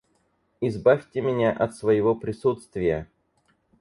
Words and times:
Избавьте 0.61 1.21
меня 1.21 1.51
от 1.51 1.75
своего 1.75 2.15
присутствия. 2.15 3.07